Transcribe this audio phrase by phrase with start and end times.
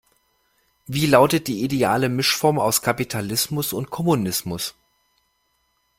[0.87, 4.73] Wie lautet die ideale Mischform aus Kapitalismus und Kommunismus?